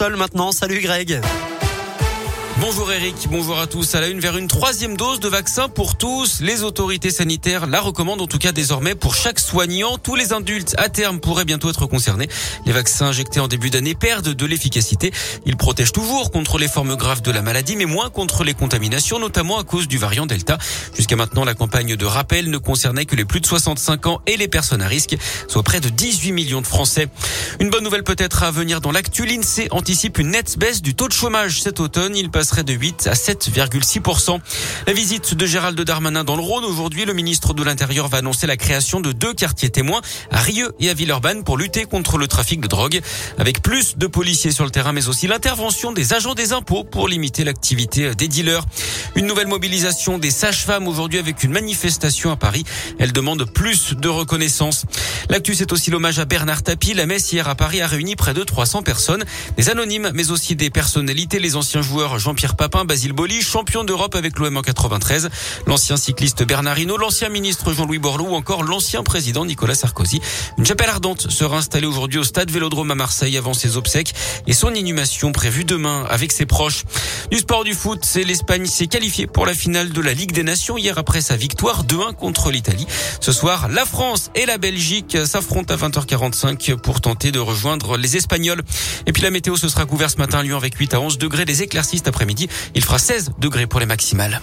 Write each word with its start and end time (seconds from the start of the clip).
Seul 0.00 0.14
maintenant, 0.14 0.52
salut 0.52 0.80
Greg. 0.80 1.20
Bonjour 2.60 2.90
Eric, 2.90 3.14
bonjour 3.30 3.56
à 3.60 3.68
tous. 3.68 3.94
À 3.94 4.00
la 4.00 4.08
une 4.08 4.18
vers 4.18 4.36
une 4.36 4.48
troisième 4.48 4.96
dose 4.96 5.20
de 5.20 5.28
vaccin 5.28 5.68
pour 5.68 5.96
tous. 5.96 6.40
Les 6.40 6.64
autorités 6.64 7.12
sanitaires 7.12 7.68
la 7.68 7.80
recommandent 7.80 8.20
en 8.20 8.26
tout 8.26 8.38
cas 8.38 8.50
désormais 8.50 8.96
pour 8.96 9.14
chaque 9.14 9.38
soignant. 9.38 9.96
Tous 9.96 10.16
les 10.16 10.32
adultes 10.32 10.74
à 10.76 10.88
terme 10.88 11.20
pourraient 11.20 11.44
bientôt 11.44 11.70
être 11.70 11.86
concernés. 11.86 12.28
Les 12.66 12.72
vaccins 12.72 13.06
injectés 13.06 13.38
en 13.38 13.46
début 13.46 13.70
d'année 13.70 13.94
perdent 13.94 14.34
de 14.34 14.44
l'efficacité. 14.44 15.12
Ils 15.46 15.56
protègent 15.56 15.92
toujours 15.92 16.32
contre 16.32 16.58
les 16.58 16.66
formes 16.66 16.96
graves 16.96 17.22
de 17.22 17.30
la 17.30 17.42
maladie, 17.42 17.76
mais 17.76 17.84
moins 17.84 18.10
contre 18.10 18.42
les 18.42 18.54
contaminations, 18.54 19.20
notamment 19.20 19.60
à 19.60 19.62
cause 19.62 19.86
du 19.86 19.96
variant 19.96 20.26
Delta. 20.26 20.58
Jusqu'à 20.96 21.14
maintenant, 21.14 21.44
la 21.44 21.54
campagne 21.54 21.94
de 21.94 22.06
rappel 22.06 22.50
ne 22.50 22.58
concernait 22.58 23.06
que 23.06 23.14
les 23.14 23.24
plus 23.24 23.40
de 23.40 23.46
65 23.46 24.06
ans 24.06 24.20
et 24.26 24.36
les 24.36 24.48
personnes 24.48 24.82
à 24.82 24.88
risque, 24.88 25.16
soit 25.46 25.62
près 25.62 25.78
de 25.78 25.90
18 25.90 26.32
millions 26.32 26.60
de 26.60 26.66
Français. 26.66 27.06
Une 27.60 27.70
bonne 27.70 27.84
nouvelle 27.84 28.04
peut-être 28.04 28.42
à 28.42 28.50
venir 28.50 28.80
dans 28.80 28.90
l'actu. 28.90 29.26
L'INSEE 29.26 29.68
anticipe 29.70 30.18
une 30.18 30.30
nette 30.30 30.58
baisse 30.58 30.82
du 30.82 30.96
taux 30.96 31.06
de 31.06 31.12
chômage 31.12 31.62
cet 31.62 31.78
automne. 31.78 32.16
Il 32.16 32.30
passe 32.30 32.47
de 32.56 32.72
8 32.72 33.06
à 33.06 33.12
7,6%. 33.12 34.40
La 34.86 34.92
visite 34.92 35.34
de 35.34 35.46
Gérald 35.46 35.78
Darmanin 35.80 36.24
dans 36.24 36.34
le 36.34 36.42
Rhône. 36.42 36.64
Aujourd'hui, 36.64 37.04
le 37.04 37.12
ministre 37.12 37.52
de 37.52 37.62
l'Intérieur 37.62 38.08
va 38.08 38.18
annoncer 38.18 38.46
la 38.46 38.56
création 38.56 39.00
de 39.00 39.12
deux 39.12 39.34
quartiers 39.34 39.70
témoins 39.70 40.00
à 40.30 40.40
Rieux 40.40 40.72
et 40.80 40.88
à 40.88 40.94
Villeurbanne 40.94 41.44
pour 41.44 41.58
lutter 41.58 41.84
contre 41.84 42.16
le 42.16 42.26
trafic 42.26 42.60
de 42.60 42.66
drogue. 42.66 43.00
Avec 43.38 43.62
plus 43.62 43.98
de 43.98 44.06
policiers 44.06 44.50
sur 44.50 44.64
le 44.64 44.70
terrain, 44.70 44.92
mais 44.92 45.08
aussi 45.08 45.26
l'intervention 45.26 45.92
des 45.92 46.14
agents 46.14 46.34
des 46.34 46.52
impôts 46.52 46.84
pour 46.84 47.06
limiter 47.06 47.44
l'activité 47.44 48.14
des 48.14 48.28
dealers. 48.28 48.64
Une 49.14 49.26
nouvelle 49.26 49.46
mobilisation 49.46 50.18
des 50.18 50.30
sages-femmes 50.30 50.88
aujourd'hui 50.88 51.18
avec 51.18 51.44
une 51.44 51.52
manifestation 51.52 52.32
à 52.32 52.36
Paris. 52.36 52.64
Elle 52.98 53.12
demande 53.12 53.44
plus 53.44 53.94
de 53.94 54.08
reconnaissance. 54.08 54.86
L'actu, 55.28 55.54
c'est 55.54 55.72
aussi 55.72 55.90
l'hommage 55.90 56.18
à 56.18 56.24
Bernard 56.24 56.62
Tapie. 56.62 56.94
La 56.94 57.06
messe 57.06 57.30
hier 57.30 57.46
à 57.48 57.54
Paris 57.54 57.82
a 57.82 57.86
réuni 57.86 58.16
près 58.16 58.32
de 58.32 58.42
300 58.42 58.82
personnes. 58.82 59.24
Des 59.56 59.68
anonymes, 59.68 60.10
mais 60.14 60.30
aussi 60.30 60.56
des 60.56 60.70
personnalités. 60.70 61.38
Les 61.38 61.54
anciens 61.54 61.82
joueurs 61.82 62.18
Jean 62.18 62.34
Jean-Pierre 62.38 62.54
Papin, 62.54 62.84
Basile 62.84 63.14
Boli, 63.14 63.42
champion 63.42 63.82
d'Europe 63.82 64.14
avec 64.14 64.38
l'OM 64.38 64.56
en 64.56 64.62
93, 64.62 65.28
l'ancien 65.66 65.96
cycliste 65.96 66.44
Bernard 66.44 66.78
Hinault, 66.78 66.96
l'ancien 66.96 67.30
ministre 67.30 67.72
Jean-Louis 67.72 67.98
Borloo 67.98 68.28
ou 68.28 68.34
encore 68.36 68.62
l'ancien 68.62 69.02
président 69.02 69.44
Nicolas 69.44 69.74
Sarkozy. 69.74 70.20
Une 70.56 70.64
chapelle 70.64 70.88
ardente 70.88 71.32
sera 71.32 71.56
installée 71.56 71.88
aujourd'hui 71.88 72.20
au 72.20 72.22
stade 72.22 72.48
Vélodrome 72.52 72.92
à 72.92 72.94
Marseille 72.94 73.36
avant 73.36 73.54
ses 73.54 73.76
obsèques 73.76 74.14
et 74.46 74.52
son 74.52 74.72
inhumation 74.72 75.32
prévue 75.32 75.64
demain 75.64 76.04
avec 76.08 76.30
ses 76.30 76.46
proches. 76.46 76.84
Du 77.32 77.38
sport 77.38 77.64
du 77.64 77.74
foot, 77.74 78.04
c'est 78.04 78.22
l'Espagne 78.22 78.66
s'est 78.66 78.86
qualifiée 78.86 79.26
pour 79.26 79.44
la 79.44 79.52
finale 79.52 79.90
de 79.90 80.00
la 80.00 80.14
Ligue 80.14 80.30
des 80.30 80.44
Nations 80.44 80.78
hier 80.78 80.96
après 80.96 81.22
sa 81.22 81.34
victoire 81.34 81.84
2-1 81.86 82.14
contre 82.14 82.52
l'Italie. 82.52 82.86
Ce 83.20 83.32
soir, 83.32 83.66
la 83.66 83.84
France 83.84 84.30
et 84.36 84.46
la 84.46 84.58
Belgique 84.58 85.18
s'affrontent 85.24 85.74
à 85.74 85.76
20h45 85.76 86.76
pour 86.76 87.00
tenter 87.00 87.32
de 87.32 87.40
rejoindre 87.40 87.96
les 87.96 88.16
Espagnols. 88.16 88.62
Et 89.06 89.12
puis 89.12 89.24
la 89.24 89.30
météo, 89.30 89.56
ce 89.56 89.68
sera 89.68 89.86
couvert 89.86 90.08
ce 90.08 90.18
matin 90.18 90.38
à 90.38 90.42
Lyon 90.44 90.56
avec 90.56 90.76
8 90.76 90.94
à 90.94 91.00
11 91.00 91.18
degrés 91.18 91.44
des 91.44 91.64
éclaircistes 91.64 92.06
après 92.06 92.27
midi. 92.28 92.48
Il 92.76 92.84
fera 92.84 92.98
16 92.98 93.32
degrés 93.38 93.66
pour 93.66 93.80
les 93.80 93.86
maximales. 93.86 94.40